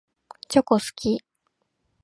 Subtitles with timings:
[0.49, 1.23] チョコ好き。